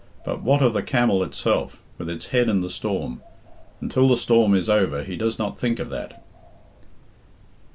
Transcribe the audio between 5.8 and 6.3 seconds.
that. XIX.